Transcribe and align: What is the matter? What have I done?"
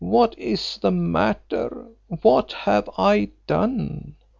What 0.03 0.35
is 0.39 0.79
the 0.81 0.89
matter? 0.89 1.85
What 2.23 2.53
have 2.53 2.89
I 2.97 3.29
done?" 3.45 4.15